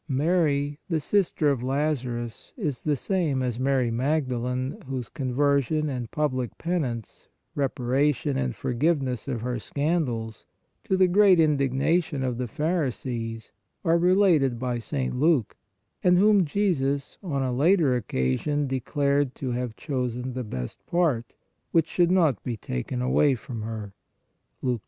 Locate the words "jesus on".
16.45-17.43